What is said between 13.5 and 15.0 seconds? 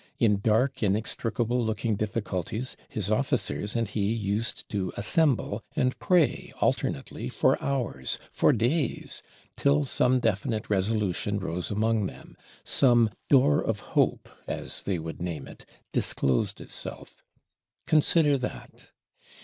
of hope," as they